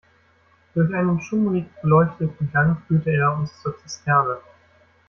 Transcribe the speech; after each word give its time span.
Durch 0.73 0.91
einen 0.95 1.21
schummrig 1.21 1.67
beleuchteten 1.83 2.51
Gang 2.51 2.81
führte 2.87 3.11
er 3.11 3.35
uns 3.35 3.51
zur 3.61 3.77
Zisterne. 3.83 4.37